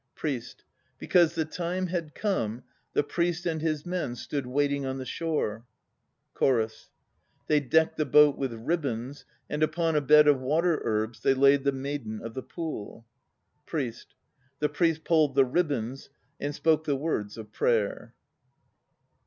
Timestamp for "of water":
10.27-10.81